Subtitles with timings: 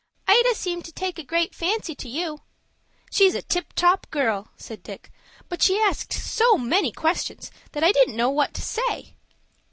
[0.27, 2.39] "Ida seemed to take a great fancy to you."
[3.11, 5.11] "She's a tip top girl," said Dick,
[5.47, 9.17] "but she asked so many questions that I didn't know what to say."